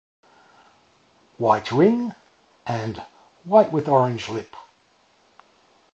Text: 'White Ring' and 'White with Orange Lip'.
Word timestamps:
'White 1.37 1.71
Ring' 1.71 2.15
and 2.65 3.05
'White 3.43 3.71
with 3.71 3.87
Orange 3.87 4.29
Lip'. 4.29 4.55